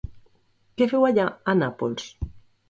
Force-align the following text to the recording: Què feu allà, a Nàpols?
Què 0.81 0.87
feu 0.93 1.05
allà, 1.09 1.27
a 1.53 1.55
Nàpols? 1.61 2.09